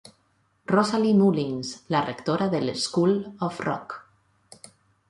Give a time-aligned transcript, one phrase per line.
[0.71, 3.17] Rosalie Mullins, la rectora del School
[3.49, 4.03] of Rock.